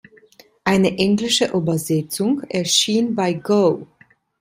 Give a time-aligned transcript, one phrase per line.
[0.63, 3.85] Eine englische Übersetzung erschien bei Go!